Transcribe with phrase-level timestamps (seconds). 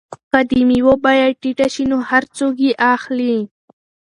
[0.31, 3.37] که د مېوو بیه ټیټه شي نو هر څوک یې اخلي.